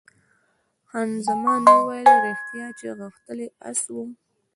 [0.87, 4.03] خان زمان وویل، ریښتیا چې غښتلی اس وو.